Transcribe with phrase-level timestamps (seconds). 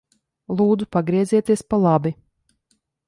[0.61, 2.13] Lūdzu pagriezieties pa labi.